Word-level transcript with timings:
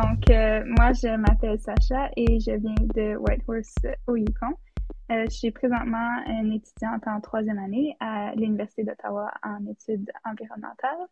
Donc, 0.00 0.30
euh, 0.30 0.62
moi, 0.78 0.92
je 0.92 1.16
m'appelle 1.16 1.58
Sacha 1.58 2.08
et 2.16 2.38
je 2.38 2.52
viens 2.52 2.74
de 2.94 3.16
Whitehorse 3.16 3.74
au 4.06 4.14
Yukon. 4.14 4.54
Euh, 5.10 5.24
je 5.24 5.34
suis 5.34 5.50
présentement 5.50 6.22
une 6.24 6.52
étudiante 6.52 7.02
en 7.08 7.20
troisième 7.20 7.58
année 7.58 7.96
à 7.98 8.32
l'Université 8.36 8.84
d'Ottawa 8.84 9.28
en 9.42 9.66
études 9.66 10.08
environnementales. 10.24 11.04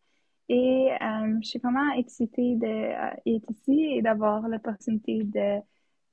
Et 0.48 0.92
euh, 1.02 1.36
je 1.42 1.48
suis 1.48 1.58
vraiment 1.58 1.90
excitée 1.94 2.54
d'être 2.54 3.50
ici 3.50 3.86
et 3.96 4.02
d'avoir 4.02 4.46
l'opportunité 4.48 5.24
de 5.24 5.60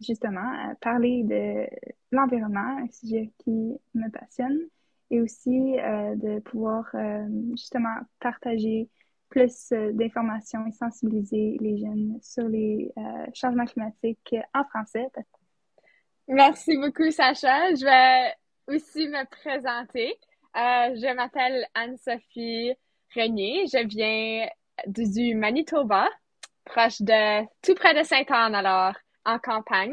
justement 0.02 0.74
parler 0.82 1.22
de 1.26 1.68
l'environnement, 2.12 2.80
un 2.80 2.90
sujet 2.90 3.32
qui 3.38 3.78
me 3.94 4.10
passionne, 4.10 4.58
et 5.12 5.22
aussi 5.22 5.76
de 5.76 6.40
pouvoir 6.40 6.90
justement 7.52 7.98
partager 8.20 8.90
plus 9.34 9.74
d'informations 9.94 10.64
et 10.68 10.72
sensibiliser 10.72 11.58
les 11.60 11.80
jeunes 11.80 12.20
sur 12.22 12.48
les 12.48 12.94
changements 13.34 13.66
climatiques 13.66 14.36
en 14.54 14.64
français. 14.66 15.08
Merci 16.28 16.78
beaucoup, 16.78 17.10
Sacha. 17.10 17.74
Je 17.74 17.84
vais 17.84 18.34
aussi 18.68 19.08
me 19.08 19.26
présenter. 19.26 20.14
Euh, 20.56 20.96
je 20.96 21.14
m'appelle 21.16 21.66
Anne-Sophie 21.74 22.74
Renier. 23.16 23.66
Je 23.66 23.86
viens 23.88 24.48
du 24.88 25.36
Manitoba, 25.36 26.08
proche 26.64 27.02
de, 27.02 27.44
tout 27.62 27.74
près 27.74 27.94
de 27.94 28.04
Saint-Anne, 28.04 28.56
alors, 28.56 28.94
en 29.26 29.40
campagne. 29.40 29.92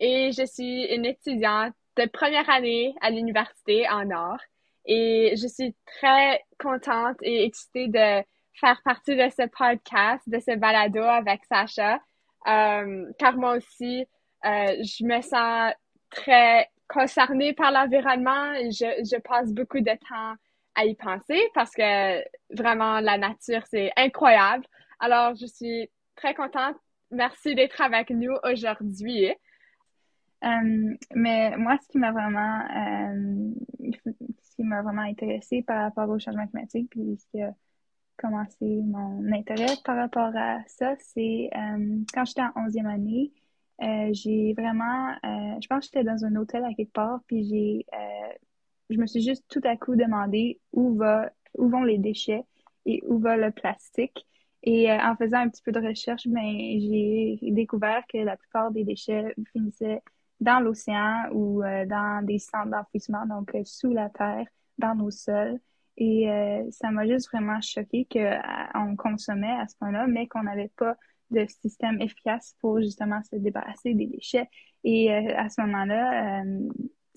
Et 0.00 0.32
je 0.32 0.44
suis 0.44 0.84
une 0.94 1.06
étudiante 1.06 1.72
de 1.96 2.06
première 2.06 2.48
année 2.50 2.94
à 3.00 3.10
l'université 3.10 3.88
en 3.88 4.04
Nord. 4.04 4.38
Et 4.84 5.34
je 5.36 5.46
suis 5.46 5.74
très 5.86 6.44
contente 6.58 7.16
et 7.22 7.44
excitée 7.44 7.88
de 7.88 8.22
faire 8.54 8.80
partie 8.84 9.16
de 9.16 9.28
ce 9.28 9.46
podcast, 9.48 10.28
de 10.28 10.38
ce 10.38 10.56
balado 10.56 11.00
avec 11.00 11.44
Sacha. 11.44 12.00
Euh, 12.46 13.10
car 13.18 13.36
moi 13.36 13.56
aussi, 13.56 14.04
euh, 14.44 14.76
je 14.82 15.04
me 15.04 15.20
sens 15.20 15.72
très 16.10 16.68
concernée 16.88 17.52
par 17.52 17.70
l'environnement. 17.72 18.54
Je, 18.54 19.04
je 19.04 19.20
passe 19.20 19.52
beaucoup 19.52 19.80
de 19.80 19.92
temps 20.08 20.34
à 20.74 20.84
y 20.84 20.94
penser 20.94 21.40
parce 21.54 21.72
que 21.72 22.22
vraiment 22.54 23.00
la 23.00 23.18
nature, 23.18 23.62
c'est 23.70 23.92
incroyable. 23.96 24.64
Alors, 25.00 25.34
je 25.34 25.46
suis 25.46 25.90
très 26.16 26.34
contente. 26.34 26.76
Merci 27.10 27.54
d'être 27.54 27.80
avec 27.80 28.10
nous 28.10 28.34
aujourd'hui. 28.44 29.32
Euh, 30.44 30.94
mais 31.14 31.56
moi, 31.56 31.76
ce 31.82 31.88
qui 31.88 31.98
m'a 31.98 32.10
vraiment, 32.10 32.62
ce 33.80 34.56
qui 34.56 34.62
m'a 34.64 34.82
vraiment 34.82 35.02
intéressé 35.02 35.62
par 35.62 35.82
rapport 35.82 36.08
au 36.08 36.18
changement 36.18 36.46
climatique, 36.46 36.88
puis 36.90 37.16
ce 37.18 37.26
qui 37.30 37.42
a 37.42 37.52
commencé 38.16 38.82
mon 38.82 39.32
intérêt 39.32 39.76
par 39.84 39.96
rapport 39.96 40.32
à 40.36 40.60
ça, 40.66 40.94
c'est 40.98 41.50
euh, 41.54 41.98
quand 42.14 42.24
j'étais 42.24 42.42
en 42.42 42.68
11e 42.68 42.86
année, 42.86 43.32
euh, 43.82 44.10
j'ai 44.12 44.54
vraiment, 44.54 45.10
euh, 45.24 45.60
je 45.60 45.66
pense 45.66 45.88
que 45.88 45.92
j'étais 45.92 46.04
dans 46.04 46.24
un 46.24 46.36
hôtel 46.36 46.64
à 46.64 46.72
quelque 46.74 46.92
part, 46.92 47.20
puis 47.26 47.44
j'ai, 47.44 47.86
je 48.90 48.98
me 48.98 49.06
suis 49.06 49.22
juste 49.22 49.44
tout 49.48 49.60
à 49.64 49.76
coup 49.76 49.96
demandé 49.96 50.60
où 50.72 50.94
va, 50.94 51.30
où 51.58 51.68
vont 51.68 51.82
les 51.82 51.98
déchets 51.98 52.44
et 52.86 53.02
où 53.06 53.18
va 53.18 53.36
le 53.36 53.50
plastique. 53.50 54.26
Et 54.64 54.92
en 54.92 55.16
faisant 55.16 55.38
un 55.38 55.48
petit 55.48 55.62
peu 55.62 55.72
de 55.72 55.80
recherche, 55.80 56.28
ben, 56.28 56.40
j'ai 56.42 57.38
découvert 57.50 58.04
que 58.06 58.18
la 58.18 58.36
plupart 58.36 58.70
des 58.70 58.84
déchets 58.84 59.34
finissaient 59.52 60.02
dans 60.40 60.60
l'océan 60.60 61.30
ou 61.32 61.62
dans 61.62 62.24
des 62.24 62.38
centres 62.38 62.70
d'enfouissement, 62.70 63.26
donc 63.26 63.56
sous 63.64 63.92
la 63.92 64.08
terre, 64.10 64.46
dans 64.78 64.94
nos 64.94 65.10
sols. 65.10 65.58
Et 65.98 66.26
ça 66.70 66.90
m'a 66.90 67.06
juste 67.06 67.28
vraiment 67.30 67.60
choqué 67.60 68.08
qu'on 68.10 68.96
consommait 68.96 69.52
à 69.52 69.68
ce 69.68 69.76
point-là, 69.76 70.06
mais 70.06 70.26
qu'on 70.26 70.42
n'avait 70.42 70.72
pas 70.76 70.96
de 71.32 71.46
système 71.46 72.00
efficace 72.00 72.54
pour 72.60 72.80
justement 72.80 73.20
se 73.24 73.36
débarrasser 73.36 73.94
des 73.94 74.06
déchets. 74.06 74.48
Et 74.84 75.12
euh, 75.12 75.36
à 75.36 75.48
ce 75.48 75.60
moment-là, 75.62 76.42
euh, 76.42 76.68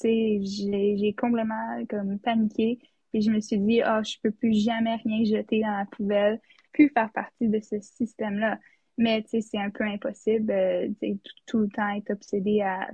j'ai 0.03 1.13
complètement 1.17 1.83
comme 1.89 2.19
paniqué 2.19 2.79
et 3.13 3.21
je 3.21 3.31
me 3.31 3.39
suis 3.39 3.59
dit, 3.59 3.81
oh, 3.85 4.01
je 4.03 4.15
peux 4.23 4.31
plus 4.31 4.53
jamais 4.53 4.95
rien 4.95 5.23
jeter 5.23 5.61
dans 5.61 5.77
la 5.77 5.85
poubelle, 5.85 6.39
plus 6.73 6.89
faire 6.89 7.11
partie 7.11 7.47
de 7.47 7.59
ce 7.59 7.79
système-là. 7.79 8.59
Mais 8.97 9.21
tu 9.23 9.29
sais, 9.29 9.41
c'est 9.41 9.57
un 9.57 9.69
peu 9.69 9.83
impossible, 9.83 10.51
euh, 10.51 10.87
tout, 11.01 11.33
tout, 11.45 11.59
le 11.59 11.69
temps 11.69 11.89
être 11.89 12.11
obsédé 12.11 12.61
à 12.61 12.89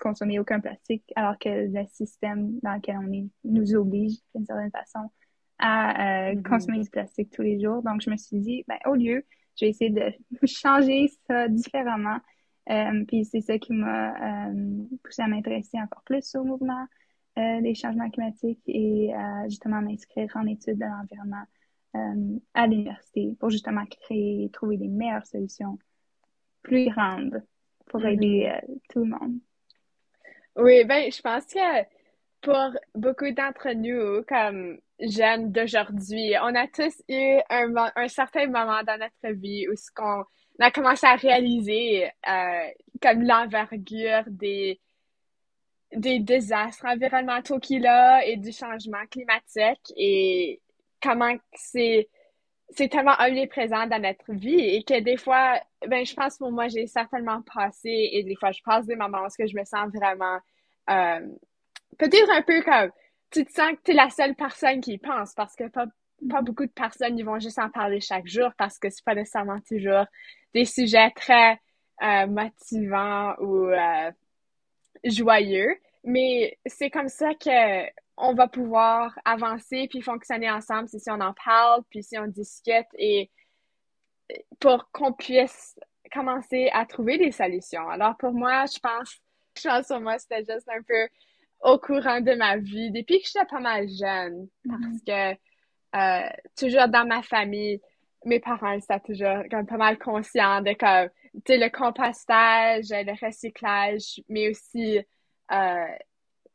consommer 0.00 0.38
aucun 0.38 0.60
plastique, 0.60 1.04
alors 1.16 1.38
que 1.38 1.48
le 1.48 1.86
système 1.92 2.58
dans 2.62 2.74
lequel 2.74 2.98
on 2.98 3.12
est 3.12 3.28
nous 3.44 3.74
oblige 3.74 4.18
d'une 4.34 4.44
certaine 4.44 4.70
façon 4.70 5.10
à 5.60 6.30
euh, 6.30 6.34
mm-hmm. 6.34 6.42
consommer 6.42 6.80
du 6.80 6.90
plastique 6.90 7.30
tous 7.30 7.42
les 7.42 7.60
jours. 7.60 7.82
Donc, 7.82 8.00
je 8.00 8.10
me 8.10 8.16
suis 8.16 8.40
dit, 8.40 8.64
ben, 8.66 8.78
au 8.86 8.94
lieu 8.94 9.24
je 9.60 9.66
vais 9.66 9.70
essayer 9.70 9.90
de 9.90 10.12
changer 10.46 11.10
ça 11.26 11.48
différemment. 11.48 12.18
Euh, 12.70 13.04
puis 13.06 13.24
c'est 13.24 13.40
ça 13.40 13.58
qui 13.58 13.72
m'a 13.72 14.48
euh, 14.48 14.84
poussé 15.02 15.22
à 15.22 15.28
m'intéresser 15.28 15.78
encore 15.80 16.02
plus 16.04 16.34
au 16.34 16.44
mouvement 16.44 16.86
euh, 17.38 17.60
des 17.60 17.74
changements 17.74 18.10
climatiques 18.10 18.62
et 18.66 19.12
à 19.14 19.48
justement 19.48 19.80
m'inscrire 19.80 20.30
en 20.34 20.46
études 20.46 20.78
de 20.78 20.84
l'environnement 20.84 21.44
à 22.54 22.68
l'université 22.68 23.36
pour 23.40 23.50
justement 23.50 23.84
créer 23.84 24.44
et 24.44 24.50
trouver 24.50 24.76
des 24.76 24.86
meilleures 24.86 25.26
solutions 25.26 25.76
plus 26.62 26.88
grandes 26.88 27.42
pour 27.86 28.02
mm-hmm. 28.02 28.12
aider 28.12 28.52
tout 28.88 29.00
le 29.00 29.06
monde. 29.06 29.38
Oui, 30.54 30.84
ben 30.84 31.10
je 31.10 31.20
pense 31.20 31.46
que 31.46 31.58
pour 32.42 32.70
beaucoup 32.94 33.30
d'entre 33.32 33.72
nous, 33.72 34.24
comme 34.24 34.78
jeunes 35.00 35.52
d'aujourd'hui, 35.52 36.34
on 36.42 36.54
a 36.54 36.66
tous 36.68 37.02
eu 37.08 37.38
un, 37.50 37.90
un 37.96 38.08
certain 38.08 38.46
moment 38.46 38.82
dans 38.82 38.98
notre 38.98 39.34
vie 39.34 39.68
où 39.68 39.76
ce 39.76 39.90
qu'on 39.94 40.24
a 40.58 40.70
commencé 40.70 41.06
à 41.06 41.16
réaliser 41.16 42.10
euh, 42.28 42.68
comme 43.02 43.22
l'envergure 43.22 44.24
des 44.28 44.80
des 45.92 46.20
désastres 46.20 46.84
environnementaux 46.84 47.58
qu'il 47.58 47.84
a 47.84 48.24
et 48.24 48.36
du 48.36 48.52
changement 48.52 49.04
climatique 49.10 49.92
et 49.96 50.60
comment 51.02 51.34
c'est 51.54 52.08
c'est 52.72 52.88
tellement 52.88 53.16
omniprésent 53.18 53.88
dans 53.88 54.00
notre 54.00 54.32
vie 54.32 54.60
et 54.60 54.84
que 54.84 55.00
des 55.00 55.16
fois, 55.16 55.60
ben 55.88 56.06
je 56.06 56.14
pense 56.14 56.38
pour 56.38 56.52
moi 56.52 56.68
j'ai 56.68 56.86
certainement 56.86 57.42
passé 57.42 58.10
et 58.12 58.22
des 58.22 58.36
fois 58.36 58.52
je 58.52 58.62
passe 58.62 58.86
des 58.86 58.94
moments 58.94 59.22
où 59.24 59.46
je 59.46 59.56
me 59.56 59.64
sens 59.64 59.90
vraiment 59.92 60.38
euh, 60.88 61.26
peut-être 61.98 62.30
un 62.30 62.42
peu 62.42 62.62
comme 62.62 62.90
tu 63.30 63.44
te 63.44 63.52
sens 63.52 63.72
que 63.72 63.82
tu 63.84 63.90
es 63.92 63.94
la 63.94 64.10
seule 64.10 64.34
personne 64.34 64.80
qui 64.80 64.94
y 64.94 64.98
pense 64.98 65.34
parce 65.34 65.54
que 65.54 65.68
pas, 65.68 65.86
pas 66.28 66.42
beaucoup 66.42 66.66
de 66.66 66.72
personnes 66.72 67.18
ils 67.18 67.24
vont 67.24 67.38
juste 67.38 67.58
en 67.58 67.70
parler 67.70 68.00
chaque 68.00 68.26
jour 68.26 68.50
parce 68.58 68.78
que 68.78 68.90
c'est 68.90 69.04
pas 69.04 69.14
nécessairement 69.14 69.60
toujours 69.60 70.04
des 70.52 70.64
sujets 70.64 71.10
très 71.12 71.58
euh, 72.02 72.26
motivants 72.26 73.34
ou 73.40 73.66
euh, 73.66 74.10
joyeux. 75.04 75.76
Mais 76.02 76.58
c'est 76.66 76.90
comme 76.90 77.08
ça 77.08 77.34
que 77.34 77.88
on 78.16 78.34
va 78.34 78.48
pouvoir 78.48 79.18
avancer 79.24 79.86
puis 79.88 80.02
fonctionner 80.02 80.50
ensemble 80.50 80.88
si 80.88 80.98
on 81.08 81.20
en 81.20 81.34
parle 81.44 81.82
puis 81.90 82.02
si 82.02 82.18
on 82.18 82.26
discute 82.26 82.86
et 82.94 83.30
pour 84.58 84.90
qu'on 84.92 85.12
puisse 85.12 85.78
commencer 86.12 86.68
à 86.72 86.86
trouver 86.86 87.18
des 87.18 87.32
solutions. 87.32 87.88
Alors 87.88 88.16
pour 88.16 88.32
moi, 88.32 88.64
je 88.66 88.78
pense, 88.78 89.20
je 89.56 89.68
pense 89.68 89.88
pour 89.88 90.00
moi, 90.00 90.18
c'était 90.18 90.44
juste 90.44 90.68
un 90.68 90.82
peu 90.82 91.08
au 91.62 91.78
courant 91.78 92.20
de 92.20 92.34
ma 92.34 92.56
vie 92.56 92.90
depuis 92.90 93.20
que 93.20 93.26
j'étais 93.26 93.46
pas 93.46 93.60
mal 93.60 93.88
jeune. 93.88 94.48
Parce 94.68 94.82
mhm. 94.82 95.00
que 95.06 95.38
euh, 95.96 96.28
toujours 96.56 96.88
dans 96.88 97.06
ma 97.06 97.22
famille, 97.22 97.80
mes 98.24 98.40
parents 98.40 98.72
étaient 98.72 99.00
toujours 99.00 99.42
comme 99.50 99.66
pas 99.66 99.76
mal 99.76 99.98
conscients 99.98 100.60
de 100.62 100.72
comme, 100.74 101.10
tu 101.44 101.52
sais, 101.52 101.58
le 101.58 101.70
compostage, 101.70 102.86
le 102.90 103.26
recyclage, 103.26 104.20
mais 104.28 104.50
aussi, 104.50 104.98
euh, 105.52 105.86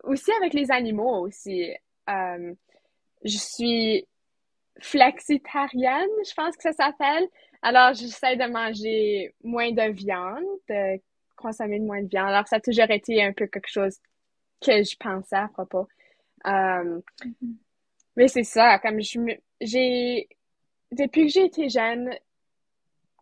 aussi 0.03 0.31
avec 0.39 0.53
les 0.53 0.71
animaux 0.71 1.27
aussi. 1.27 1.71
Euh, 2.09 2.53
je 3.23 3.37
suis 3.37 4.07
flexitarienne, 4.79 6.09
je 6.27 6.33
pense 6.33 6.55
que 6.55 6.63
ça 6.63 6.73
s'appelle. 6.73 7.27
Alors, 7.61 7.93
j'essaie 7.93 8.35
de 8.35 8.45
manger 8.45 9.33
moins 9.43 9.71
de 9.71 9.91
viande, 9.91 10.43
de 10.69 11.01
consommer 11.35 11.79
moins 11.79 12.03
de 12.03 12.07
viande. 12.07 12.29
Alors, 12.29 12.47
ça 12.47 12.57
a 12.57 12.59
toujours 12.59 12.89
été 12.89 13.23
un 13.23 13.33
peu 13.33 13.47
quelque 13.47 13.69
chose 13.69 13.97
que 14.61 14.83
je 14.83 14.95
pensais 14.97 15.35
à 15.35 15.47
propos. 15.47 15.87
Euh, 16.45 17.01
mais 18.15 18.27
c'est 18.27 18.43
ça, 18.43 18.79
comme 18.79 18.99
j'ai 19.61 20.29
depuis 20.91 21.25
que 21.25 21.31
j'ai 21.31 21.45
été 21.45 21.69
jeune, 21.69 22.13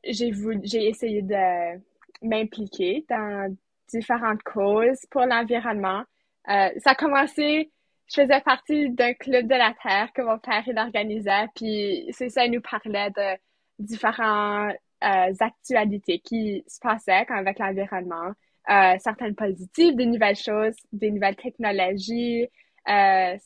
j'ai 0.04 0.88
essayé 0.88 1.22
de 1.22 1.80
m'impliquer 2.22 3.06
dans 3.10 3.56
différentes 3.88 4.44
causes 4.44 5.06
pour 5.10 5.26
l'environnement. 5.26 6.04
Euh, 6.50 6.70
ça 6.78 6.92
a 6.92 6.96
commencé, 6.96 7.72
je 8.08 8.22
faisais 8.22 8.42
partie 8.42 8.90
d'un 8.90 9.14
club 9.14 9.48
de 9.48 9.56
la 9.56 9.74
Terre 9.82 10.12
que 10.14 10.22
mon 10.22 10.40
père 10.40 10.64
il 10.68 10.78
organisait, 10.78 11.48
puis 11.56 12.06
c'est 12.12 12.30
ça, 12.30 12.46
il 12.46 12.52
nous 12.52 12.62
parlait 12.62 13.12
de 13.12 13.40
différents 13.80 14.70
euh, 14.70 15.34
actualités 15.40 16.20
qui 16.20 16.64
se 16.68 16.80
passaient 16.80 17.26
avec 17.30 17.60
l'environnement, 17.60 18.32
euh, 18.70 18.96
certaines 19.00 19.36
positives, 19.36 19.96
des 19.96 20.06
nouvelles 20.06 20.38
choses, 20.38 20.76
des 20.92 21.12
nouvelles 21.12 21.36
technologies, 21.36 22.48
euh, 22.88 23.38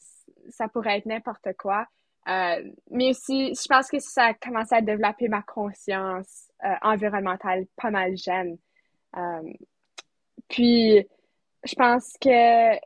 ça 0.49 0.67
pourrait 0.67 0.99
être 0.99 1.05
n'importe 1.05 1.53
quoi. 1.57 1.87
Euh, 2.27 2.63
mais 2.91 3.11
aussi, 3.11 3.53
je 3.55 3.67
pense 3.67 3.89
que 3.89 3.99
ça 3.99 4.25
a 4.25 4.33
commencé 4.33 4.75
à 4.75 4.81
développer 4.81 5.27
ma 5.27 5.41
conscience 5.41 6.51
euh, 6.63 6.73
environnementale 6.81 7.65
pas 7.75 7.89
mal 7.89 8.15
jeune. 8.17 8.57
Puis, 10.49 11.03
je 11.63 11.75
pense 11.75 12.13
que 12.21 12.77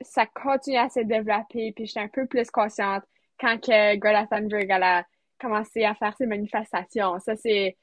ça 0.00 0.26
continue 0.26 0.76
à 0.76 0.88
se 0.88 1.00
développer, 1.00 1.72
puis 1.72 1.86
j'étais 1.86 2.00
un 2.00 2.08
peu 2.08 2.26
plus 2.26 2.50
consciente 2.50 3.02
quand 3.40 3.58
que 3.60 3.96
Greta 3.96 4.26
Thunberg 4.26 4.70
a 4.70 5.04
commencé 5.40 5.84
à 5.84 5.94
faire 5.94 6.16
ses 6.16 6.26
manifestations. 6.26 7.18
Ça, 7.18 7.34
c'est... 7.34 7.76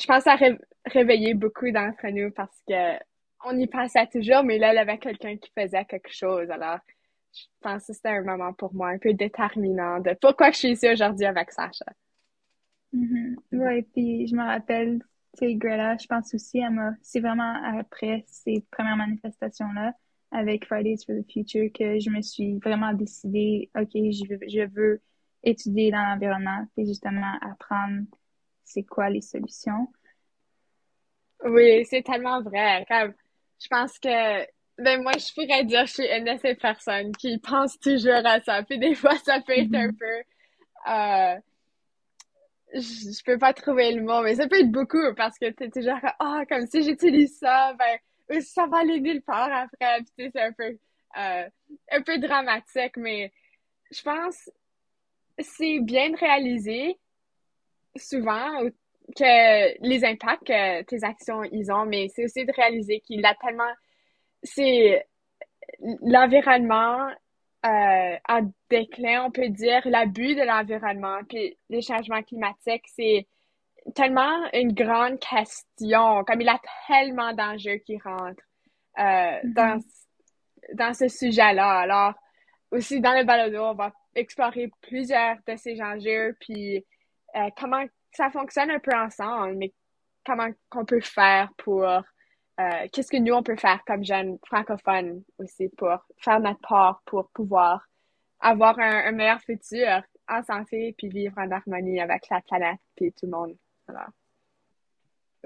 je 0.00 0.06
pense 0.06 0.26
a 0.26 0.36
réveillé 0.86 1.34
beaucoup 1.34 1.70
d'entre 1.70 2.06
nous 2.08 2.30
parce 2.30 2.62
que 2.66 2.98
on 3.44 3.58
y 3.58 3.66
passait 3.66 4.06
toujours, 4.06 4.42
mais 4.42 4.58
là, 4.58 4.72
il 4.72 4.76
y 4.76 4.78
avait 4.78 4.98
quelqu'un 4.98 5.36
qui 5.36 5.50
faisait 5.56 5.84
quelque 5.84 6.12
chose. 6.12 6.50
Alors, 6.50 6.78
je 7.32 7.44
pense 7.60 7.86
que 7.86 7.92
c'était 7.92 8.10
un 8.10 8.22
moment 8.22 8.52
pour 8.52 8.74
moi 8.74 8.88
un 8.88 8.98
peu 8.98 9.14
déterminant 9.14 10.00
de 10.00 10.14
pourquoi 10.20 10.50
je 10.50 10.58
suis 10.58 10.70
ici 10.70 10.90
aujourd'hui 10.90 11.24
avec 11.24 11.50
Sacha. 11.52 11.86
Mm-hmm. 12.94 13.36
Oui, 13.52 13.82
puis 13.94 14.26
je 14.26 14.34
me 14.34 14.44
rappelle, 14.44 14.98
tu 15.38 15.46
sais, 15.46 15.54
Greta, 15.54 15.96
je 15.96 16.06
pense 16.06 16.34
aussi, 16.34 16.58
elle 16.58 16.70
m'a, 16.70 16.92
c'est 17.02 17.20
vraiment 17.20 17.54
après 17.78 18.24
ces 18.26 18.64
premières 18.70 18.96
manifestations-là 18.96 19.94
avec 20.32 20.66
Fridays 20.66 20.98
for 21.06 21.14
the 21.14 21.32
Future 21.32 21.70
que 21.72 21.98
je 21.98 22.10
me 22.10 22.20
suis 22.22 22.58
vraiment 22.58 22.92
décidée, 22.92 23.70
OK, 23.76 23.90
je 23.94 24.28
veux, 24.28 24.40
je 24.48 24.68
veux 24.70 25.00
étudier 25.42 25.90
dans 25.90 26.02
l'environnement 26.02 26.66
et 26.76 26.84
justement 26.84 27.32
apprendre 27.40 28.04
c'est 28.72 28.82
quoi 28.82 29.10
les 29.10 29.20
solutions? 29.20 29.88
Oui, 31.44 31.84
c'est 31.86 32.02
tellement 32.02 32.42
vrai. 32.42 32.84
Comme, 32.88 33.14
je 33.60 33.68
pense 33.68 33.98
que 33.98 34.46
ben 34.78 35.02
moi, 35.02 35.12
je 35.12 35.32
pourrais 35.34 35.64
dire 35.64 35.86
je 35.86 35.92
suis 35.92 36.06
une 36.06 36.24
de 36.24 36.38
ces 36.40 36.54
personnes 36.54 37.12
qui 37.16 37.38
pensent 37.38 37.78
toujours 37.78 38.24
à 38.24 38.40
ça. 38.40 38.62
Puis 38.62 38.78
des 38.78 38.94
fois, 38.94 39.16
ça 39.18 39.40
peut 39.40 39.52
être 39.52 39.74
un 39.74 39.88
mm-hmm. 39.88 39.96
peu... 39.96 40.90
Euh, 40.90 41.40
je, 42.72 43.24
peux 43.24 43.38
pas 43.38 43.52
trouver 43.52 43.92
le 43.92 44.02
mot, 44.02 44.22
mais 44.22 44.36
ça 44.36 44.46
peut 44.48 44.60
être 44.60 44.70
beaucoup 44.70 45.14
parce 45.16 45.38
que 45.38 45.50
t'es 45.50 45.70
toujours 45.70 45.98
ah, 46.20 46.42
comme 46.48 46.66
si 46.66 46.82
j'utilise 46.82 47.38
ça, 47.38 47.74
ben, 47.74 48.40
ça 48.40 48.66
va 48.66 48.78
aller 48.78 49.00
nulle 49.00 49.22
part 49.22 49.52
après. 49.52 49.98
Puis 50.16 50.30
c'est 50.32 50.40
un 50.40 50.52
peu, 50.52 50.78
euh, 51.18 51.48
un 51.90 52.02
peu 52.02 52.18
dramatique, 52.18 52.96
mais 52.96 53.32
je 53.90 54.02
pense 54.02 54.48
c'est 55.42 55.80
bien 55.80 56.10
de 56.10 56.16
réaliser 56.16 56.98
souvent 57.96 58.62
que 59.16 59.86
les 59.86 60.04
impacts 60.04 60.46
que 60.46 60.82
tes 60.82 61.04
actions 61.04 61.42
ils 61.44 61.72
ont, 61.72 61.86
mais 61.86 62.08
c'est 62.08 62.24
aussi 62.24 62.44
de 62.44 62.52
réaliser 62.52 63.00
qu'il 63.00 63.24
a 63.26 63.34
tellement 63.34 63.72
c'est 64.42 65.04
l'environnement 66.02 67.08
euh, 67.66 68.16
en 68.28 68.52
déclin, 68.70 69.24
on 69.26 69.30
peut 69.30 69.48
dire, 69.48 69.82
l'abus 69.84 70.34
de 70.34 70.42
l'environnement, 70.42 71.18
puis 71.28 71.58
les 71.68 71.82
changements 71.82 72.22
climatiques, 72.22 72.86
c'est 72.86 73.26
tellement 73.94 74.48
une 74.54 74.72
grande 74.72 75.18
question, 75.18 76.24
comme 76.24 76.40
il 76.40 76.48
a 76.48 76.60
tellement 76.86 77.32
d'enjeux 77.34 77.76
qui 77.76 77.98
rentrent 77.98 78.42
euh, 78.98 79.02
mm-hmm. 79.02 79.52
dans, 79.52 79.80
dans 80.74 80.94
ce 80.94 81.08
sujet-là. 81.08 81.80
Alors, 81.80 82.14
aussi 82.70 83.00
dans 83.00 83.12
le 83.12 83.24
balado, 83.24 83.62
on 83.62 83.74
va 83.74 83.92
explorer 84.14 84.70
plusieurs 84.80 85.36
de 85.46 85.56
ces 85.56 85.82
enjeux, 85.82 86.36
puis 86.40 86.84
euh, 87.36 87.50
comment 87.58 87.84
ça 88.12 88.30
fonctionne 88.30 88.70
un 88.70 88.78
peu 88.78 88.94
ensemble, 88.94 89.56
mais 89.56 89.72
comment 90.24 90.48
qu'on 90.68 90.84
peut 90.84 91.00
faire 91.00 91.50
pour 91.56 91.84
euh, 91.84 92.00
qu'est-ce 92.92 93.10
que 93.10 93.16
nous, 93.16 93.32
on 93.32 93.42
peut 93.42 93.56
faire 93.56 93.82
comme 93.86 94.04
jeunes 94.04 94.38
francophones 94.46 95.22
aussi 95.38 95.68
pour 95.76 95.96
faire 96.18 96.40
notre 96.40 96.60
part 96.60 97.02
pour 97.06 97.30
pouvoir 97.30 97.86
avoir 98.40 98.78
un, 98.78 99.12
meilleur 99.12 99.40
futur 99.40 100.02
en 100.28 100.42
santé 100.42 100.94
puis 100.96 101.08
vivre 101.08 101.38
en 101.38 101.50
harmonie 101.50 102.00
avec 102.00 102.28
la 102.30 102.40
planète 102.42 102.80
puis 102.96 103.12
tout 103.12 103.26
le 103.26 103.32
monde. 103.32 103.56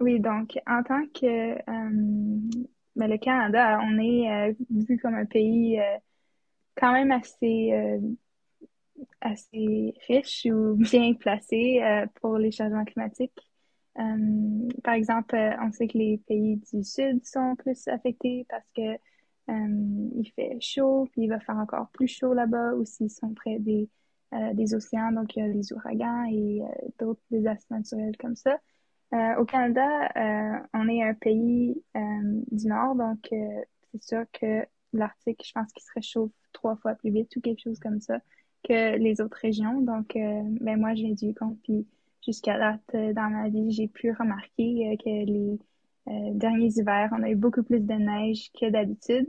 Oui, 0.00 0.18
donc 0.20 0.58
en 0.66 0.82
tant 0.82 1.06
que 1.06 1.52
euh, 1.52 2.40
ben, 2.96 3.10
le 3.10 3.18
Canada, 3.18 3.78
on 3.82 3.98
est 3.98 4.56
vu 4.70 4.98
comme 4.98 5.14
un 5.14 5.24
pays 5.24 5.80
quand 6.76 6.92
même 6.92 7.12
assez 7.12 8.00
assez 9.24 9.94
riche 10.08 10.46
ou 10.46 10.76
bien 10.76 11.14
placé 11.14 11.80
pour 12.20 12.38
les 12.38 12.52
changements 12.52 12.84
climatiques. 12.84 13.50
Euh, 13.98 14.68
par 14.82 14.94
exemple, 14.94 15.36
euh, 15.36 15.52
on 15.62 15.70
sait 15.70 15.86
que 15.86 15.98
les 15.98 16.18
pays 16.26 16.56
du 16.56 16.82
Sud 16.82 17.24
sont 17.24 17.54
plus 17.56 17.86
affectés 17.88 18.44
parce 18.48 18.68
que 18.72 18.82
euh, 19.50 20.10
il 20.16 20.30
fait 20.34 20.58
chaud, 20.60 21.08
puis 21.12 21.22
il 21.22 21.28
va 21.28 21.38
faire 21.40 21.56
encore 21.56 21.90
plus 21.90 22.08
chaud 22.08 22.34
là-bas, 22.34 22.74
ou 22.74 22.84
s'ils 22.84 23.10
sont 23.10 23.34
près 23.34 23.58
des, 23.58 23.88
des 24.54 24.74
océans, 24.74 25.12
donc 25.12 25.36
il 25.36 25.40
y 25.40 25.42
a 25.42 25.48
les 25.48 25.72
ouragans 25.72 26.24
et 26.24 26.62
d'autres 26.98 27.20
désastres 27.30 27.70
naturels 27.70 28.16
comme 28.16 28.34
ça. 28.34 28.58
au 29.38 29.44
Canada, 29.44 30.10
on 30.72 30.88
est 30.88 31.02
un 31.02 31.14
pays 31.14 31.80
du 31.92 32.66
Nord, 32.66 32.96
donc 32.96 33.28
c'est 33.30 34.02
sûr 34.02 34.24
que 34.32 34.66
l'Arctique, 34.92 35.42
je 35.46 35.52
pense 35.52 35.70
qu'il 35.72 35.84
se 35.84 35.92
réchauffe 35.94 36.32
trois 36.52 36.76
fois 36.76 36.94
plus 36.94 37.10
vite 37.10 37.36
ou 37.36 37.40
quelque 37.42 37.60
chose 37.60 37.78
comme 37.78 38.00
ça 38.00 38.18
que 38.64 38.96
les 38.98 39.20
autres 39.20 39.38
régions. 39.40 39.80
Donc, 39.80 40.14
ben 40.14 40.78
moi, 40.78 40.94
j'ai 40.94 41.14
du 41.14 41.34
compte, 41.34 41.58
puis 41.62 41.86
jusqu'à 42.24 42.58
date 42.58 42.80
euh, 42.94 43.12
dans 43.12 43.30
ma 43.30 43.48
vie, 43.48 43.70
j'ai 43.70 43.88
pu 43.88 44.12
remarquer 44.12 44.88
euh, 44.88 44.96
que 44.96 45.24
les 45.26 45.58
euh, 46.08 46.34
derniers 46.34 46.72
hivers, 46.76 47.10
on 47.12 47.22
a 47.22 47.30
eu 47.30 47.36
beaucoup 47.36 47.62
plus 47.62 47.80
de 47.80 47.94
neige 47.94 48.50
que 48.58 48.70
d'habitude. 48.70 49.26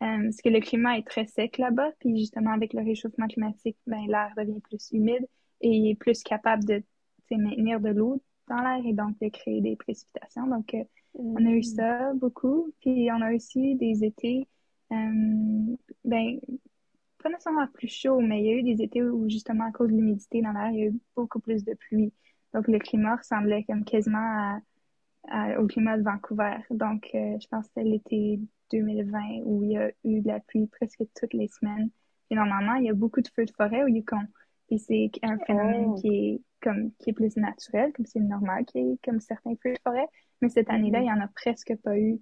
parce 0.00 0.40
que 0.42 0.48
le 0.48 0.60
climat 0.60 0.98
est 0.98 1.06
très 1.06 1.26
sec 1.26 1.58
là-bas, 1.58 1.90
puis 2.00 2.18
justement 2.18 2.52
avec 2.52 2.72
le 2.72 2.82
réchauffement 2.82 3.26
climatique, 3.26 3.76
ben, 3.86 4.06
l'air 4.08 4.32
devient 4.36 4.60
plus 4.60 4.90
humide 4.92 5.26
et 5.60 5.70
il 5.70 5.90
est 5.90 5.94
plus 5.94 6.22
capable 6.22 6.64
de 6.64 6.82
maintenir 7.30 7.80
de 7.80 7.90
l'eau 7.90 8.22
dans 8.48 8.60
l'air 8.60 8.84
et 8.84 8.92
donc 8.92 9.18
de 9.20 9.28
créer 9.28 9.60
des 9.60 9.76
précipitations. 9.76 10.46
Donc, 10.46 10.76
on 11.14 11.44
a 11.44 11.50
eu 11.50 11.60
mm. 11.60 11.62
ça 11.62 12.12
beaucoup. 12.14 12.72
Puis, 12.80 13.08
on 13.10 13.20
a 13.20 13.34
aussi 13.34 13.74
des 13.76 14.04
étés, 14.04 14.46
ben, 14.90 16.40
pas 17.26 17.32
nécessairement 17.32 17.66
plus 17.66 17.88
chaud, 17.88 18.20
mais 18.20 18.40
il 18.40 18.46
y 18.46 18.50
a 18.50 18.52
eu 18.52 18.62
des 18.62 18.82
étés 18.82 19.02
où, 19.02 19.28
justement, 19.28 19.64
à 19.64 19.72
cause 19.72 19.88
de 19.88 19.96
l'humidité 19.96 20.42
dans 20.42 20.52
l'air, 20.52 20.70
il 20.70 20.78
y 20.78 20.82
a 20.82 20.86
eu 20.86 21.00
beaucoup 21.16 21.40
plus 21.40 21.64
de 21.64 21.74
pluie. 21.74 22.12
Donc, 22.54 22.68
le 22.68 22.78
climat 22.78 23.16
ressemblait 23.16 23.64
comme 23.64 23.84
quasiment 23.84 24.60
au 25.58 25.66
climat 25.66 25.98
de 25.98 26.04
Vancouver. 26.04 26.58
Donc, 26.70 27.10
euh, 27.14 27.36
je 27.40 27.48
pense 27.48 27.66
que 27.66 27.72
c'était 27.74 27.88
l'été 27.88 28.40
2020 28.70 29.42
où 29.44 29.64
il 29.64 29.72
y 29.72 29.76
a 29.76 29.90
eu 30.04 30.20
de 30.20 30.28
la 30.28 30.38
pluie 30.38 30.68
presque 30.68 31.02
toutes 31.20 31.34
les 31.34 31.48
semaines. 31.48 31.90
Et 32.30 32.36
normalement, 32.36 32.74
il 32.74 32.84
y 32.84 32.90
a 32.90 32.94
beaucoup 32.94 33.20
de 33.20 33.28
feux 33.28 33.44
de 33.44 33.50
forêt 33.50 33.82
au 33.82 33.88
Yukon. 33.88 34.22
Et 34.70 34.78
c'est 34.78 35.10
un 35.24 35.38
phénomène 35.38 35.86
oh. 35.88 35.94
qui 35.94 36.08
est 36.08 36.40
comme 36.62 36.92
qui 36.98 37.10
est 37.10 37.12
plus 37.12 37.36
naturel, 37.36 37.92
comme 37.92 38.06
c'est 38.06 38.20
normal 38.20 38.64
qu'il 38.66 38.86
y 38.86 38.92
ait 38.92 38.98
comme 39.04 39.18
certains 39.18 39.54
feux 39.60 39.72
de 39.72 39.78
forêt. 39.82 40.06
Mais 40.42 40.48
cette 40.48 40.70
année-là, 40.70 41.00
il 41.00 41.04
n'y 41.04 41.12
en 41.12 41.20
a 41.20 41.28
presque 41.28 41.74
pas 41.82 41.98
eu 41.98 42.20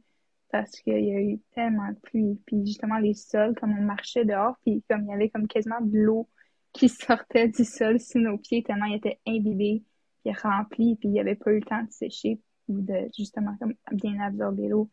parce 0.55 0.71
qu'il 0.83 1.05
y 1.05 1.11
a 1.11 1.21
eu 1.21 1.41
tellement 1.53 1.89
de 1.89 1.99
pluie. 1.99 2.39
Puis 2.47 2.65
justement, 2.65 2.99
les 2.99 3.15
sols, 3.15 3.57
comme 3.57 3.77
on 3.77 3.83
marchait 3.83 4.25
dehors, 4.25 4.55
puis 4.65 4.85
comme 4.89 5.03
il 5.03 5.11
y 5.11 5.13
avait 5.13 5.29
comme 5.29 5.49
quasiment 5.49 5.81
de 5.81 5.99
l'eau 5.99 6.29
qui 6.73 6.89
sortait 6.89 7.49
du 7.49 7.65
sol 7.65 7.99
sous 7.99 8.21
nos 8.21 8.39
pieds 8.39 8.63
tellement 8.63 8.85
il 8.85 8.95
était 8.95 9.19
imbibé 9.27 9.83
est 10.25 10.33
rempli, 10.41 10.95
puis 10.95 11.09
il 11.09 11.13
n'y 11.13 11.21
avait 11.21 11.35
pas 11.35 11.51
eu 11.51 11.59
le 11.59 11.65
temps 11.65 11.83
de 11.83 11.91
sécher 11.91 12.41
ou 12.69 12.81
de 12.81 13.11
justement 13.17 13.57
comme 13.59 13.75
bien 13.91 14.21
absorber 14.21 14.69
l'eau. 14.69 14.89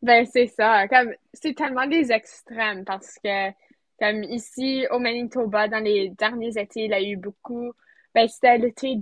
Ben, 0.00 0.24
c'est 0.26 0.46
ça. 0.46 0.86
Comme, 0.86 1.12
c'est 1.32 1.54
tellement 1.54 1.88
des 1.88 2.12
extrêmes 2.12 2.84
parce 2.84 3.18
que, 3.18 3.50
comme 3.98 4.22
ici, 4.22 4.86
au 4.92 5.00
Manitoba, 5.00 5.66
dans 5.66 5.82
les 5.82 6.10
derniers 6.10 6.56
étés, 6.56 6.84
il 6.84 6.90
y 6.90 6.94
a 6.94 7.02
eu 7.02 7.16
beaucoup. 7.16 7.72
Ben, 8.14 8.28
c'était 8.28 8.58
l'été 8.58 8.94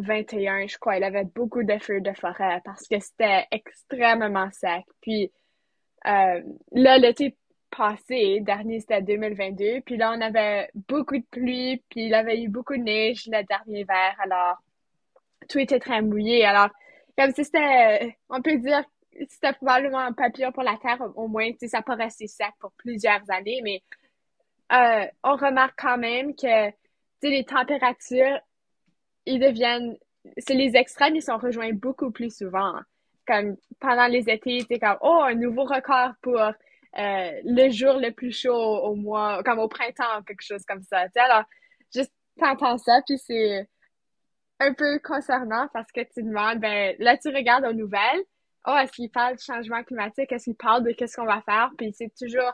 2021, 0.00 0.66
je 0.66 0.78
crois. 0.78 0.96
Il 0.96 1.04
avait 1.04 1.24
beaucoup 1.24 1.62
de 1.62 1.78
feux 1.78 2.00
de 2.00 2.12
forêt 2.12 2.60
parce 2.64 2.86
que 2.88 2.98
c'était 3.00 3.46
extrêmement 3.50 4.50
sec. 4.50 4.84
Puis, 5.00 5.32
euh, 6.06 6.42
là, 6.72 6.98
l'été 6.98 7.36
passé, 7.70 8.40
dernier 8.40 8.80
c'était 8.80 9.02
2022, 9.02 9.80
puis 9.82 9.96
là 9.96 10.12
on 10.16 10.20
avait 10.20 10.70
beaucoup 10.88 11.16
de 11.16 11.24
pluie, 11.30 11.82
puis 11.88 12.06
il 12.06 12.14
avait 12.14 12.42
eu 12.42 12.48
beaucoup 12.48 12.76
de 12.76 12.82
neige 12.82 13.26
le 13.26 13.44
dernier 13.44 13.80
hiver, 13.80 14.16
alors 14.18 14.56
tout 15.48 15.58
était 15.58 15.78
très 15.78 16.02
mouillé. 16.02 16.44
Alors, 16.44 16.68
comme 17.16 17.32
si 17.32 17.44
c'était, 17.44 18.16
on 18.28 18.42
peut 18.42 18.56
dire, 18.58 18.84
c'était 19.28 19.52
probablement 19.54 19.98
un 19.98 20.12
papier 20.12 20.48
pour 20.52 20.62
la 20.62 20.76
Terre, 20.78 21.00
au 21.16 21.28
moins, 21.28 21.50
tu 21.52 21.68
ça 21.68 21.82
pas 21.82 21.94
rester 21.94 22.26
sec 22.26 22.52
pour 22.60 22.72
plusieurs 22.72 23.22
années, 23.30 23.60
mais 23.62 23.82
euh, 24.72 25.06
on 25.24 25.36
remarque 25.36 25.78
quand 25.80 25.98
même 25.98 26.34
que, 26.34 26.70
les 27.22 27.44
températures, 27.44 28.40
ils 29.26 29.40
deviennent, 29.40 29.96
c'est 30.38 30.54
les 30.54 30.76
extrêmes, 30.76 31.16
ils 31.16 31.22
sont 31.22 31.38
rejoints 31.38 31.72
beaucoup 31.72 32.10
plus 32.10 32.34
souvent. 32.34 32.74
Comme 33.26 33.56
pendant 33.80 34.06
les 34.06 34.28
étés, 34.28 34.64
c'est 34.68 34.78
comme, 34.78 34.98
oh, 35.02 35.22
un 35.22 35.34
nouveau 35.34 35.64
record 35.64 36.12
pour 36.22 36.38
euh, 36.38 36.50
le 37.44 37.70
jour 37.70 37.94
le 37.98 38.10
plus 38.10 38.32
chaud 38.32 38.52
au 38.52 38.94
mois, 38.94 39.42
comme 39.44 39.58
au 39.58 39.68
printemps, 39.68 40.22
quelque 40.26 40.42
chose 40.42 40.64
comme 40.66 40.82
ça. 40.82 41.04
Tu 41.06 41.12
sais, 41.14 41.20
alors, 41.20 41.44
juste 41.94 42.12
t'entends 42.38 42.78
ça, 42.78 43.00
puis 43.06 43.18
c'est 43.18 43.68
un 44.58 44.74
peu 44.74 44.98
concernant 44.98 45.68
parce 45.72 45.90
que 45.92 46.00
tu 46.00 46.22
demandes, 46.22 46.58
ben 46.58 46.94
là, 46.98 47.16
tu 47.16 47.28
regardes 47.28 47.64
aux 47.64 47.72
nouvelles, 47.72 48.22
oh, 48.66 48.76
est-ce 48.76 48.92
qu'il 48.92 49.10
parle 49.10 49.36
du 49.36 49.44
changement 49.44 49.82
climatique? 49.82 50.32
Est-ce 50.32 50.44
qu'il 50.44 50.56
parle 50.56 50.84
de 50.84 50.92
qu'est-ce 50.92 51.16
qu'on 51.16 51.26
va 51.26 51.42
faire? 51.42 51.70
Puis 51.78 51.92
c'est 51.96 52.12
toujours, 52.18 52.52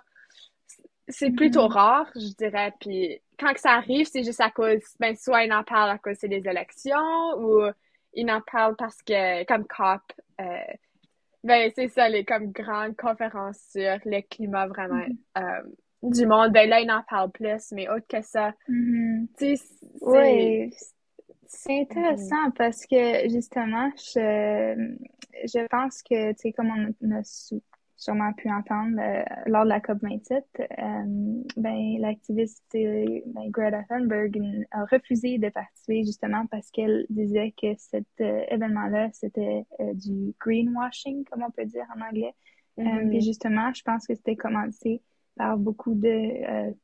c'est 1.09 1.31
plutôt 1.31 1.67
mm-hmm. 1.67 1.73
rare, 1.73 2.11
je 2.15 2.35
dirais. 2.37 2.73
Puis 2.81 3.21
quand 3.38 3.52
que 3.52 3.61
ça 3.61 3.73
arrive, 3.73 4.07
c'est 4.07 4.23
juste 4.23 4.40
à 4.40 4.50
cause, 4.50 4.83
ben 4.99 5.14
soit 5.16 5.45
il 5.45 5.52
en 5.52 5.64
parle 5.64 5.90
à 5.90 5.99
cause 5.99 6.19
des 6.19 6.43
élections 6.49 7.35
ou 7.38 7.71
il 8.14 8.31
en 8.31 8.40
parle 8.40 8.76
parce 8.76 9.02
que, 9.02 9.45
comme 9.45 9.66
COP, 9.66 10.00
euh, 10.40 10.45
ben 11.45 11.71
c'est 11.75 11.88
ça, 11.88 12.09
les 12.09 12.25
comme 12.25 12.50
grandes 12.50 12.97
conférences 12.97 13.59
sur 13.71 13.99
le 14.05 14.21
climat 14.23 14.66
vraiment 14.66 15.05
mm-hmm. 15.05 15.62
euh, 15.62 15.62
du 16.02 16.26
monde. 16.26 16.52
Ben 16.52 16.69
là, 16.69 16.81
il 16.81 16.90
en 16.90 17.02
parle 17.02 17.31
plus, 17.31 17.73
mais 17.73 17.88
autre 17.88 18.07
que 18.09 18.23
ça, 18.23 18.52
mm-hmm. 18.69 19.59
oui. 20.02 20.75
C'est 21.49 21.81
intéressant 21.81 22.50
parce 22.57 22.85
que 22.87 23.28
justement, 23.28 23.88
je, 23.97 24.97
je 25.45 25.66
pense 25.69 26.02
que, 26.02 26.33
tu 26.33 26.38
sais, 26.38 26.52
comme 26.52 26.95
on 27.00 27.11
a 27.12 27.23
sûrement 27.97 28.33
pu 28.35 28.50
entendre 28.50 28.99
euh, 29.00 29.23
lors 29.47 29.65
de 29.65 29.71
la 29.71 29.81
COP27, 29.81 30.43
euh, 30.61 31.43
ben, 31.57 31.99
l'activiste 31.99 32.65
ben, 32.73 33.50
Greta 33.50 33.83
Thunberg 33.85 34.38
a 34.71 34.85
refusé 34.85 35.38
de 35.38 35.49
participer 35.49 36.05
justement 36.05 36.47
parce 36.47 36.71
qu'elle 36.71 37.07
disait 37.09 37.55
que 37.61 37.69
cet 37.79 38.07
euh, 38.21 38.43
événement-là, 38.49 39.09
c'était 39.12 39.65
du 39.95 40.35
greenwashing, 40.38 41.25
comme 41.25 41.43
on 41.43 41.50
peut 41.50 41.65
dire 41.65 41.87
en 41.97 42.00
anglais. 42.03 42.35
Mm-hmm. 42.79 43.09
puis 43.09 43.21
justement, 43.23 43.73
je 43.73 43.83
pense 43.83 44.07
que 44.07 44.15
c'était 44.15 44.37
commencé 44.37 45.00
par 45.35 45.57
beaucoup 45.57 45.95
de, 45.95 46.75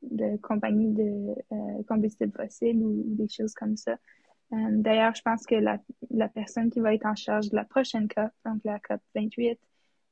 de 0.00 0.38
compagnies 0.38 0.92
de 0.92 1.82
combustibles 1.86 2.32
fossiles 2.32 2.82
ou 2.82 3.02
des 3.08 3.28
choses 3.28 3.52
comme 3.52 3.76
ça. 3.76 3.96
D'ailleurs, 4.50 5.14
je 5.14 5.20
pense 5.20 5.44
que 5.44 5.56
la, 5.56 5.78
la 6.10 6.28
personne 6.28 6.70
qui 6.70 6.80
va 6.80 6.94
être 6.94 7.04
en 7.04 7.14
charge 7.14 7.50
de 7.50 7.56
la 7.56 7.64
prochaine 7.64 8.08
COP, 8.08 8.30
donc 8.46 8.60
la 8.64 8.78
COP 8.78 9.00
28, 9.14 9.58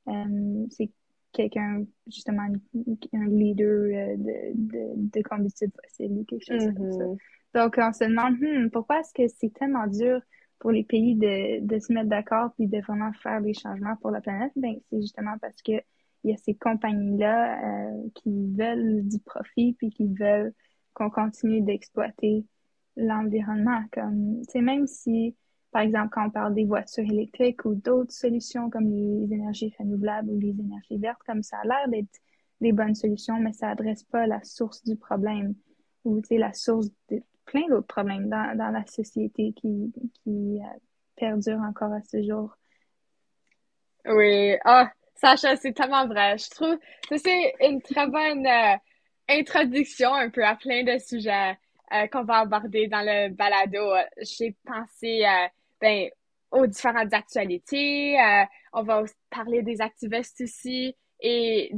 euh, 0.09 0.67
c'est 0.71 0.91
quelqu'un, 1.33 1.85
justement, 2.07 2.43
un 2.43 3.27
leader 3.27 3.67
euh, 3.67 4.17
de, 4.17 4.53
de, 4.55 5.11
de 5.19 5.23
combustible 5.23 5.73
fossile 5.83 6.13
ou 6.13 6.25
quelque 6.25 6.45
chose 6.45 6.75
comme 6.75 6.93
ça. 6.93 7.05
Mm-hmm. 7.05 7.19
Donc, 7.55 7.75
on 7.79 7.93
se 7.93 8.05
demande, 8.05 8.35
hmm, 8.41 8.71
pourquoi 8.71 9.01
est-ce 9.01 9.13
que 9.15 9.29
c'est 9.39 9.53
tellement 9.53 9.87
dur 9.87 10.21
pour 10.59 10.71
les 10.71 10.85
pays 10.85 11.17
de, 11.17 11.65
de 11.65 11.79
se 11.79 11.93
mettre 11.93 12.09
d'accord 12.09 12.53
puis 12.57 12.67
de 12.67 12.81
vraiment 12.81 13.13
faire 13.23 13.41
des 13.41 13.55
changements 13.55 13.97
pour 13.97 14.11
la 14.11 14.21
planète? 14.21 14.53
Ben, 14.57 14.75
c'est 14.91 15.01
justement 15.01 15.37
parce 15.41 15.61
que 15.63 15.73
il 16.25 16.31
y 16.31 16.35
a 16.35 16.37
ces 16.37 16.55
compagnies-là 16.55 17.59
euh, 17.65 18.09
qui 18.15 18.31
veulent 18.57 19.07
du 19.09 19.19
profit 19.19 19.75
puis 19.75 19.91
qui 19.91 20.07
veulent 20.07 20.53
qu'on 20.95 21.11
continue 21.11 21.63
d'exploiter 21.63 22.45
l'environnement. 22.97 23.83
Comme, 23.93 24.41
c'est 24.49 24.61
même 24.61 24.87
si 24.87 25.35
par 25.73 25.81
exemple, 25.81 26.11
quand 26.13 26.27
on 26.27 26.31
parle 26.31 26.55
des 26.55 26.67
voitures 26.67 27.11
électriques 27.11 27.65
ou 27.65 27.75
d'autres 27.75 28.13
solutions 28.13 28.69
comme 28.69 28.91
les 28.91 29.33
énergies 29.33 29.75
renouvelables 29.79 30.29
ou 30.29 30.39
les 30.39 30.51
énergies 30.51 30.99
vertes, 30.99 31.23
comme 31.27 31.43
ça 31.43 31.57
a 31.63 31.65
l'air 31.65 31.89
d'être 31.89 32.21
des 32.61 32.73
bonnes 32.73 32.95
solutions, 32.95 33.41
mais 33.41 33.55
ça 33.55 33.71
adresse 33.71 34.05
pas 34.05 34.27
la 34.27 34.43
source 34.45 34.85
du 34.85 34.97
problème 34.97 35.55
ou 36.05 36.21
la 36.31 36.53
source 36.53 36.89
de 37.09 37.23
plein 37.47 37.67
d'autres 37.69 37.87
problèmes 37.87 38.29
dans, 38.29 38.57
dans 38.57 38.69
la 38.69 38.85
société 38.87 39.55
qui, 39.55 39.93
qui 40.23 40.61
euh, 40.61 40.79
perdure 41.17 41.59
encore 41.61 41.93
à 41.93 42.03
ce 42.03 42.23
jour. 42.23 42.55
Oui, 44.05 44.55
ah, 44.65 44.91
Sacha, 45.15 45.57
c'est 45.57 45.73
tellement 45.73 46.07
vrai. 46.07 46.37
Je 46.37 46.51
trouve 46.51 46.79
que 47.09 47.17
c'est 47.17 47.55
une 47.61 47.81
très 47.81 48.07
bonne 48.09 48.47
euh, 48.47 48.77
introduction 49.29 50.13
un 50.13 50.29
peu 50.29 50.45
à 50.45 50.55
plein 50.55 50.85
de 50.85 50.99
sujets 50.99 51.57
euh, 51.95 52.07
qu'on 52.09 52.25
va 52.25 52.41
aborder 52.41 52.89
dans 52.89 53.03
le 53.03 53.31
balado. 53.31 53.95
J'ai 54.21 54.55
pensé 54.65 55.25
ben, 55.83 56.09
aux 56.53 56.67
différentes 56.67 57.13
actualités. 57.13 58.19
Euh, 58.21 58.45
on 58.73 58.83
va 58.85 59.03
parler 59.31 59.63
des 59.63 59.81
activistes 59.81 60.41
aussi 60.41 60.97
et 61.21 61.73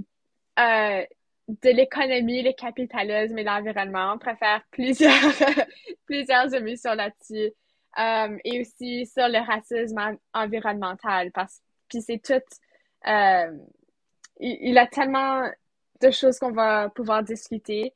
euh, 0.58 1.04
de 1.48 1.70
l'économie, 1.70 2.42
le 2.42 2.52
capitalisme 2.52 3.38
et 3.38 3.44
l'environnement. 3.44 4.12
On 4.14 4.18
préfère 4.18 4.62
plusieurs, 4.70 5.32
plusieurs 6.04 6.54
émissions 6.54 6.94
là-dessus. 6.94 7.50
Euh, 7.98 8.36
et 8.44 8.60
aussi 8.60 9.06
sur 9.06 9.28
le 9.28 9.38
racisme 9.38 10.18
environnemental 10.32 11.30
parce 11.30 11.60
que 11.88 12.00
c'est 12.00 12.18
tout 12.18 12.42
il, 13.06 13.52
il, 14.40 14.78
a 14.78 14.88
tellement 14.88 15.48
de 16.00 16.10
choses 16.10 16.40
qu'on 16.40 16.50
va 16.50 16.88
pouvoir 16.88 17.22
discuter 17.22 17.94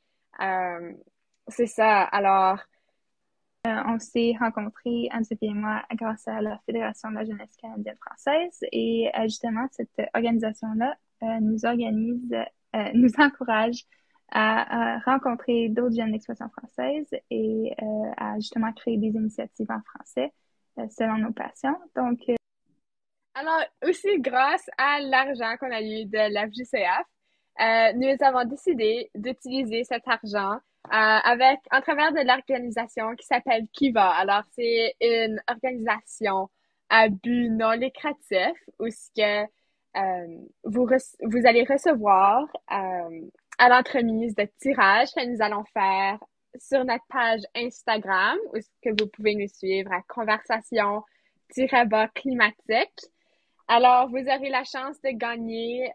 c'est 1.49 1.65
ça 1.65 2.03
alors 2.03 2.59
on 3.65 3.99
s'est 3.99 4.33
rencontrés, 4.39 5.09
Anne-Sophie 5.11 5.47
et 5.47 5.53
moi, 5.53 5.83
grâce 5.93 6.27
à 6.27 6.41
la 6.41 6.59
Fédération 6.65 7.09
de 7.09 7.15
la 7.15 7.25
jeunesse 7.25 7.55
canadienne 7.61 7.97
française. 8.05 8.57
Et 8.71 9.09
euh, 9.17 9.23
justement, 9.23 9.67
cette 9.71 10.09
organisation-là 10.13 10.95
euh, 11.23 11.39
nous 11.41 11.65
organise, 11.65 12.35
nous 12.93 13.11
encourage 13.17 13.83
à, 14.31 14.99
rencontrer 15.05 15.69
d'autres 15.69 15.95
jeunes 15.95 16.11
d'expression 16.11 16.47
française 16.49 17.07
et 17.31 17.73
à 18.15 18.35
justement 18.35 18.71
créer 18.73 18.97
des 18.97 19.07
initiatives 19.07 19.71
en 19.71 19.81
français 19.81 20.31
selon 20.91 21.17
nos 21.17 21.33
passions. 21.33 21.75
Donc, 21.95 22.19
alors 23.33 23.63
aussi 23.83 24.19
grâce 24.19 24.69
à 24.77 24.99
l'argent 24.99 25.55
qu'on 25.59 25.71
a 25.71 25.81
eu 25.81 26.05
de 26.05 26.31
la 26.31 26.47
FJCF, 26.47 27.95
nous 27.95 28.25
avons 28.25 28.47
décidé 28.47 29.09
d'utiliser 29.15 29.83
cet 29.83 30.07
argent 30.07 30.59
euh, 30.87 30.91
avec 30.91 31.59
en 31.71 31.81
travers 31.81 32.11
de 32.13 32.21
l'organisation 32.25 33.15
qui 33.15 33.27
s'appelle 33.27 33.67
Kiva. 33.73 34.09
Alors, 34.09 34.41
c'est 34.55 34.95
une 35.01 35.39
organisation 35.47 36.49
à 36.89 37.09
but 37.09 37.49
non 37.49 37.73
lucratif 37.73 38.55
où 38.79 38.89
ce 38.89 39.11
que 39.15 39.43
euh, 39.97 40.27
vous, 40.63 40.87
vous 41.21 41.45
allez 41.45 41.63
recevoir 41.63 42.47
euh, 42.71 43.21
à 43.59 43.69
l'entremise 43.69 44.33
de 44.33 44.47
tirages 44.59 45.13
que 45.13 45.23
nous 45.27 45.43
allons 45.43 45.63
faire 45.73 46.17
sur 46.57 46.83
notre 46.85 47.05
page 47.09 47.41
Instagram 47.55 48.39
où 48.53 48.57
que 48.81 48.89
vous 48.89 49.07
pouvez 49.09 49.35
nous 49.35 49.47
suivre 49.47 49.93
à 49.93 50.01
conversation-bas 50.07 52.07
climatique. 52.15 52.99
Alors, 53.67 54.09
vous 54.09 54.17
aurez 54.17 54.49
la 54.49 54.63
chance 54.63 54.99
de 55.01 55.11
gagner 55.11 55.91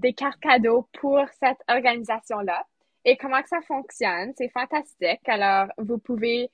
des 0.00 0.12
cartes 0.12 0.40
cadeaux 0.40 0.86
pour 0.92 1.24
cette 1.40 1.62
organisation-là. 1.68 2.66
Et 3.08 3.16
comment 3.16 3.40
que 3.40 3.48
ça 3.48 3.62
fonctionne? 3.62 4.34
C'est 4.36 4.50
fantastique. 4.50 5.26
Alors, 5.28 5.68
vous 5.78 5.96
pouvez 5.96 6.50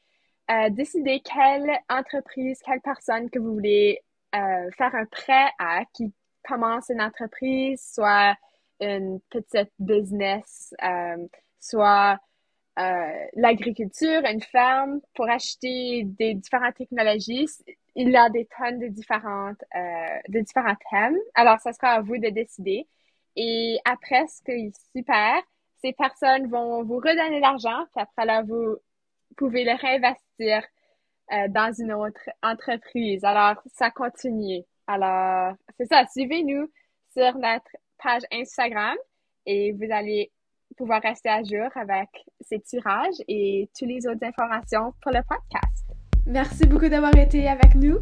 euh, 0.48 0.70
décider 0.70 1.20
quelle 1.20 1.68
entreprise, 1.88 2.60
quelle 2.64 2.80
personne 2.80 3.28
que 3.28 3.40
vous 3.40 3.54
voulez 3.54 3.98
euh, 4.36 4.70
faire 4.78 4.94
un 4.94 5.04
prêt 5.06 5.50
à, 5.58 5.84
qui 5.92 6.14
commence 6.48 6.90
une 6.90 7.02
entreprise, 7.02 7.82
soit 7.92 8.36
une 8.80 9.18
petite 9.30 9.72
business, 9.80 10.72
euh, 10.84 11.26
soit 11.58 12.20
l'agriculture, 13.34 14.22
une 14.24 14.42
ferme, 14.42 15.00
pour 15.16 15.28
acheter 15.28 16.04
des 16.04 16.34
différentes 16.34 16.76
technologies. 16.76 17.48
Il 17.96 18.10
y 18.10 18.16
a 18.16 18.30
des 18.30 18.46
tonnes 18.56 18.78
de 18.78 18.86
différentes, 18.88 19.62
de 20.28 20.40
différents 20.40 20.76
thèmes. 20.90 21.18
Alors, 21.34 21.58
ça 21.58 21.72
sera 21.72 21.94
à 21.94 22.00
vous 22.00 22.18
de 22.18 22.28
décider. 22.30 22.86
Et 23.34 23.78
après, 23.84 24.26
ce 24.28 24.42
qui 24.42 24.52
est 24.52 24.72
super, 24.96 25.42
ces 25.84 25.92
personnes 25.92 26.46
vont 26.48 26.82
vous 26.82 26.96
redonner 26.96 27.40
l'argent, 27.40 27.84
puis 27.94 28.02
après 28.02 28.24
là, 28.24 28.42
vous 28.42 28.76
pouvez 29.36 29.64
le 29.64 29.78
réinvestir 29.78 30.62
euh, 31.32 31.48
dans 31.48 31.74
une 31.78 31.92
autre 31.92 32.30
entreprise. 32.42 33.22
Alors, 33.22 33.60
ça 33.66 33.90
continue. 33.90 34.62
Alors, 34.86 35.54
c'est 35.76 35.86
ça. 35.86 36.06
Suivez-nous 36.06 36.70
sur 37.12 37.36
notre 37.36 37.70
page 38.02 38.22
Instagram 38.32 38.96
et 39.44 39.72
vous 39.72 39.90
allez 39.90 40.32
pouvoir 40.76 41.02
rester 41.02 41.28
à 41.28 41.42
jour 41.42 41.68
avec 41.74 42.08
ces 42.40 42.60
tirages 42.60 43.20
et 43.28 43.68
toutes 43.78 43.88
les 43.88 44.06
autres 44.06 44.24
informations 44.24 44.94
pour 45.02 45.12
le 45.12 45.20
podcast. 45.28 45.84
Merci 46.26 46.66
beaucoup 46.66 46.88
d'avoir 46.88 47.14
été 47.16 47.46
avec 47.46 47.74
nous. 47.74 47.98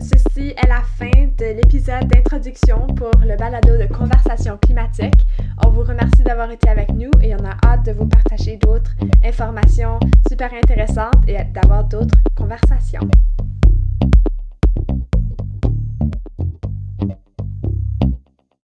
Ceci 0.00 0.48
est 0.56 0.68
la 0.68 0.82
fin 0.82 1.26
de 1.38 1.54
l'épisode 1.54 2.08
d'introduction 2.08 2.86
pour 2.88 3.10
le 3.20 3.36
balado 3.36 3.78
de 3.78 3.86
conversation 3.86 4.58
climatique. 4.58 5.24
On 5.64 5.70
vous 5.70 5.82
remercie 5.82 6.22
d'avoir 6.24 6.50
été 6.50 6.68
avec 6.68 6.92
nous 6.92 7.10
et 7.20 7.34
on 7.34 7.44
a 7.44 7.56
hâte 7.64 7.86
de 7.86 7.92
vous 7.92 8.06
partager 8.06 8.56
d'autres 8.56 8.90
informations 9.24 10.00
super 10.28 10.52
intéressantes 10.52 11.28
et 11.28 11.44
d'avoir 11.44 11.84
d'autres 11.84 12.18
conversations. 12.34 13.08